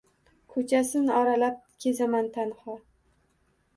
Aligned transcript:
Ko‘chasin 0.53 1.11
oralab 1.19 1.59
kezaman 1.85 2.33
tanho. 2.39 2.79